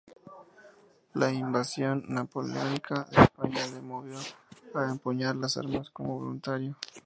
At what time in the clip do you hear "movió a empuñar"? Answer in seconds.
3.81-5.35